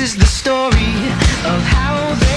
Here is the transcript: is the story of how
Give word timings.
is 0.00 0.16
the 0.16 0.24
story 0.24 0.94
of 1.44 1.60
how 1.60 2.29